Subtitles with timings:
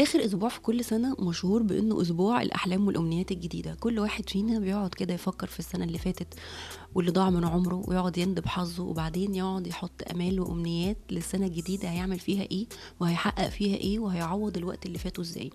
[0.00, 3.74] آخر أسبوع في كل سنة مشهور بأنه أسبوع الأحلام والأمنيات الجديدة.
[3.80, 6.34] كل واحد فينا بيقعد كده يفكر في السنة اللي فاتت
[6.94, 12.18] واللي ضاع من عمره ويقعد يندب حظه وبعدين يقعد يحط آمال وأمنيات للسنة الجديدة هيعمل
[12.18, 12.66] فيها إيه
[13.00, 15.50] وهيحقق فيها إيه وهيعوض الوقت اللي فاته إزاي.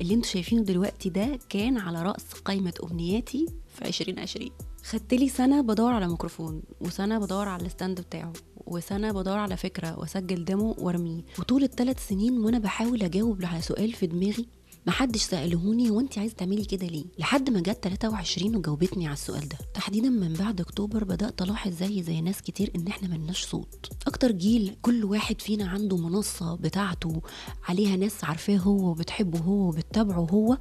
[0.00, 4.50] اللي أنتوا شايفينه دلوقتي ده كان على رأس قائمه أمنياتي في 2020
[4.84, 8.32] خدت لي سنة بدور على ميكروفون وسنة بدور على ال stand بتاعه.
[8.66, 11.22] وسنة بدور على فكرة وأسجل ديمو وأرميه.
[11.38, 14.46] وطول الثلاث سنين وأنا بحاول أجاوب على سؤال في دماغي
[14.86, 19.48] محدش سألهوني هو انت عايزة تعملي كده ليه؟ لحد ما جت 23 وجاوبتني على السؤال
[19.48, 19.56] ده.
[19.74, 23.88] تحديدا من بعد أكتوبر بدأت ألاحظ زي زي ناس كتير إن إحنا ملناش صوت.
[24.06, 27.22] أكتر جيل كل واحد فينا عنده منصة بتاعته
[27.68, 30.58] عليها ناس عارفاه هو وبتحبه هو وبتتابعه هو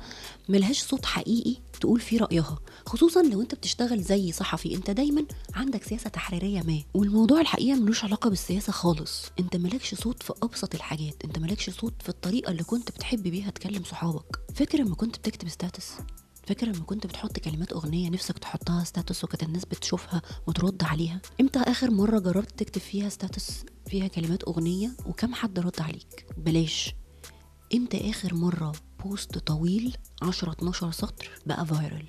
[0.49, 1.55] ملهاش صوت حقيقي.
[1.79, 6.83] تقول فيه رأيها خصوصا لو أنت بتشتغل زي صحفي أنت دايما عندك سياسة تحريرية ما.
[6.93, 9.25] والموضوع الحقيقة ملوش علاقة بالسياسة خالص.
[9.39, 13.49] أنت مالكش صوت في أبسط الحاجات أنت مالكش صوت في الطريقة اللي كنت بتحب بيها
[13.49, 14.39] تكلم صحابك.
[14.55, 15.91] فاكر لما كنت بتكتب status؟
[16.47, 21.59] فاكر لما كنت بتحط كلمات أغنية نفسك تحطها status وكانت الناس بتشوفها وترد عليها؟ إمتى
[21.59, 26.93] آخر مرة جربت تكتب فيها status؟ فيها كلمات أغنية وكم حد رد عليك؟ بلاش.
[27.75, 28.71] إمتى آخر مرة
[29.05, 32.05] post طويل 10 12 سطر بقى viral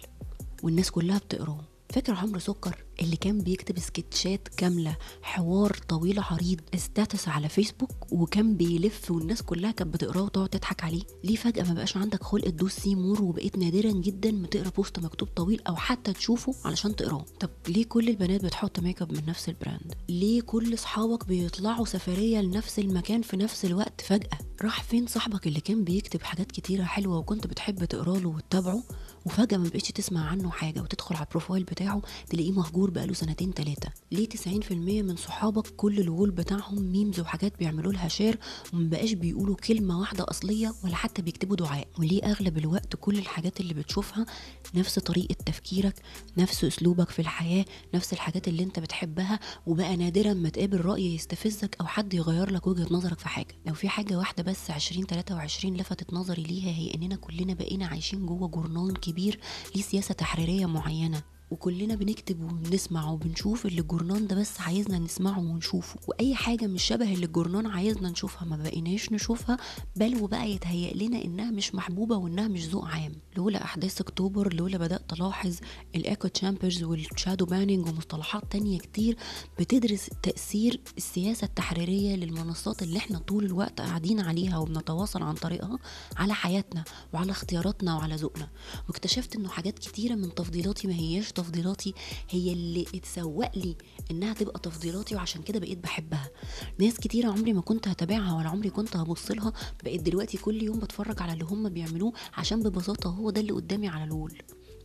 [0.63, 1.65] والناس كلها بتقراه.
[1.91, 8.57] فاكر عمرو سكر؟ اللي كان بيكتب سكتشات كاملة حوار طويل عريض status على فيسبوك وكان
[8.57, 11.03] بيلف والناس كلها كانت بتقراه وتقعد تضحك عليه.
[11.25, 14.99] ليه فجأة ما بقاش عندك خلق تدوس see more وبقيت نادرا جدا ما تقرأ post
[14.99, 19.23] مكتوب طويل أو حتى تشوفه علشان تقراه؟ طب ليه كل البنات بتحط make up من
[19.29, 24.83] نفس ال brand؟ ليه كل أصحابك بيطلعوا سفرية لنفس المكان في نفس الوقت فجأة؟ راح
[24.83, 28.83] فين صاحبك اللي كان بيكتب حاجات كتيرة حلوة وكنت بتحب تقرا له وتتابعه
[29.27, 33.55] وفجأة ما بقتش تسمع عنه حاجة وتدخل على ال profile بتاعه تلاقيه مهجور بقاله سنتين
[33.55, 33.89] تلاتة.
[34.13, 38.39] ليه 90% من صحابك كل ال wall بتاعهم memes وحاجات بيعملوا لها share
[38.73, 43.75] ومبقاش بيقولوا كلمة واحدة أصلية ولا حتى بيكتبوا دعاء؟ وليه أغلب الوقت كل الحاجات اللي
[43.75, 44.27] بتشوفها
[44.75, 45.95] نفس طريقة تفكيرك
[46.39, 51.77] نفس أسلوبك في الحياة نفس الحاجات اللي أنت بتحبها وبقى نادرا ما تقابل رأي يستفزك
[51.81, 56.13] أو حد يغير لك وجهة نظرك في حاجة؟ لو في حاجة واحدة بس 2023 لفتت
[56.13, 59.41] نظري ليها هي إننا كلنا بقينا عايشين جوه جورنال كبير
[59.75, 61.36] ليه سياسة تحريرية معينة.
[61.51, 66.01] وكلنا بنكتب وبنسمع وبنشوف اللي الجورنان ده بس عايزنا نسمعه ونشوفه.
[66.09, 69.57] وأي حاجة مش شبه اللي الجورنان عايزنا نشوفها ما بقيناش نشوفها
[69.97, 73.13] بل وبقى يتهيأ لنا إنها مش محبوبة وإنها مش ذوق عام.
[73.37, 75.57] لولا أحداث أكتوبر لولا بدأت الاحظ
[75.95, 79.17] ال echo chambers وال shadow banning ومصطلحات تانية كتير
[79.59, 85.79] بتدرس تأثير السياسة التحريرية للمنصات اللي إحنا طول الوقت قاعدين عليها وبنتواصل عن طريقها
[86.17, 88.49] على حياتنا وعلى اختياراتنا وعلى ذوقنا.
[88.89, 91.95] واكتشفت إنه حاجات كتيرة من تفضيلاتي ما هياش تفضيلاتي
[92.31, 93.77] هي اللي اتسوق لي
[94.11, 96.31] إنها تبقى تفضيلاتي وعشان كده بقيت بحبها.
[96.79, 99.53] ناس كتيره عمري ما كنت هتابعها ولا عمري كنت هبص لها
[99.85, 103.89] بقيت دلوقتي كل يوم بتفرج على اللي هم بيعملوه عشان ببساطة هو ده اللي قدامي
[103.89, 104.39] على الوول.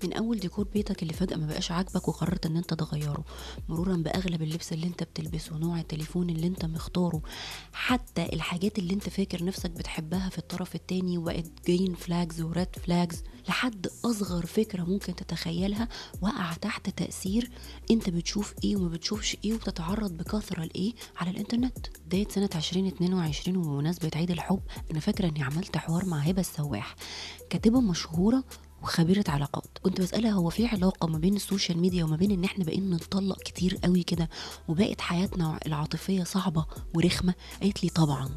[0.06, 3.23] من أول ديكور بيتك اللي فجأة ما بقاش عاجبك وقررت إن أنت تغيره
[3.69, 7.22] مرورا بأغلب اللبس اللي أنت بتلبسه نوع التليفون اللي أنت مختاره
[7.73, 12.75] حتى الحاجات اللي أنت فاكر نفسك بتحبها في الطرف التاني وبقت green flags و red
[12.86, 15.88] flags لحد أصغر فكرة ممكن تتخيلها
[16.22, 17.51] وقع تحت تأثير
[17.91, 21.88] أنت بتشوف إيه وما بتشوفش إيه وبتتعرض بكثرة لإيه على الإنترنت.
[22.06, 24.59] بدايه سنة 2022 وبمناسبه عيد الحب
[24.91, 26.95] أنا فاكرة إني عملت حوار مع هبة السواح
[27.50, 28.44] كاتبة مشهورة
[28.81, 29.78] وخبيرة علاقات.
[29.84, 32.96] كنت بسألها هو في علاقة ما بين ال social media وما بين إن إحنا بقينا
[32.96, 34.30] نتطلق كتير قوي كده
[34.68, 38.30] وبقت حياتنا العاطفية صعبة ورخمة؟ قالت لي طبعا.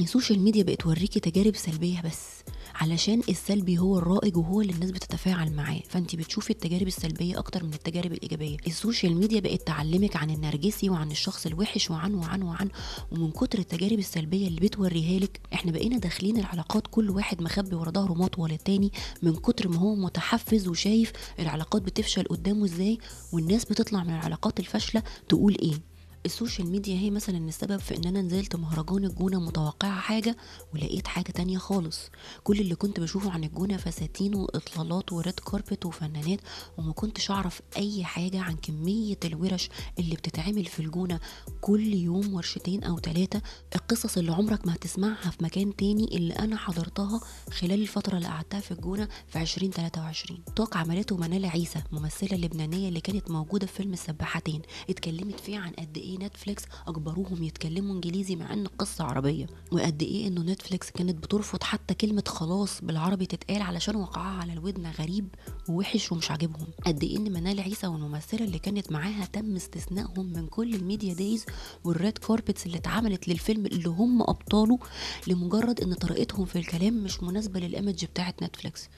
[0.00, 2.28] السوشيال ميديا بقت توريكي تجارب سلبية بس.
[2.74, 5.80] علشان السلبي هو الرائج وهو اللي الناس بتتفاعل معاه.
[5.88, 8.56] فانت بتشوفي التجارب السلبية أكتر من التجارب الإيجابية.
[8.66, 12.68] السوشيال ميديا بقت تعلمك عن النرجسي وعن الشخص الوحش وعن وعن وعن
[13.12, 17.90] ومن كتر التجارب السلبية اللي بتوريها لك إحنا بقينا داخلين العلاقات كل واحد مخبي ورا
[17.90, 22.98] ظهره مطول التاني من كتر ما هو متحفز وشايف العلاقات بتفشل قدامه إزاي
[23.32, 25.91] والناس بتطلع من العلاقات الفاشلة تقول إيه.
[26.26, 30.36] السوشيال ميديا هي مثلا السبب في إن أنا نزلت مهرجان الجونة متوقعة حاجة
[30.74, 32.00] ولقيت حاجة تانية خالص.
[32.44, 36.40] كل اللي كنت بشوفه عن الجونة فساتين وإطلالات و red carpet وفنانات
[36.78, 41.20] وما كنتش أعرف أي حاجة عن كمية الورش اللي بتتعمل في الجونة.
[41.60, 43.42] كل يوم ورشتين أو ثلاثة
[43.74, 47.20] القصص اللي عمرك ما هتسمعها في مكان تاني اللي أنا حضرتها
[47.50, 53.00] خلال الفترة اللي قعدتها في الجونة في 2023 talk عملته منال عيسى ممثلة لبنانية اللي
[53.00, 54.62] كانت موجودة في فيلم السباحتين.
[54.90, 59.46] اتكلمت فيه عن قد إيه إيه نتفليكس أجبروهم يتكلموا إنجليزي مع إن القصة عربية.
[59.72, 64.86] وقد إيه إنه نتفليكس كانت بترفض حتى كلمة خلاص بالعربي تتقال علشان وقعها على الودن
[64.86, 65.28] غريب
[65.68, 66.66] ووحش ومش عاجبهم.
[66.86, 71.14] قد إيه إن منال عيسى والممثلة اللي كانت معاها تم استثنائهم من كل ال media
[71.14, 71.44] days
[71.84, 74.78] وال red carpets اللي اتعملت للفيلم اللي هم أبطاله
[75.26, 78.88] لمجرد إن طريقتهم في الكلام مش مناسبة لل image بتاعت نتفليكس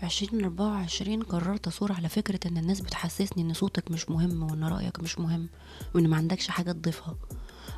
[0.00, 4.42] في عشرين أربعة وعشرين قررت أثور على فكرة إن الناس بتحسسني إن صوتك مش مهم
[4.42, 5.48] وإن رأيك مش مهم
[5.94, 7.16] وإن ما عندكش حاجة تضيفها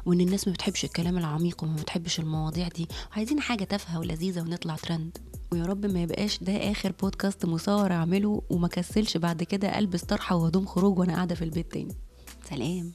[0.07, 2.89] وإن الناس ما بتحبش الكلام العميق وما بتحبش المواضيع دي.
[3.13, 5.19] عايزين حاجة تافهة ولذيذة ونطلع ترند.
[5.53, 10.37] ويا رب ما يبقاش ده آخر بودكاست مصور أعمله وما كسلش بعد كده ألبس طرحة
[10.37, 11.95] وهدوم خروج وأنا قاعدة في البيت تاني.
[12.51, 12.93] سلام.